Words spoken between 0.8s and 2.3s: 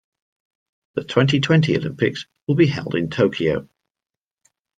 The twenty-twenty Olympics